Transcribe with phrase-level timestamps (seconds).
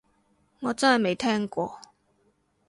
[0.61, 1.79] 我真係未聽過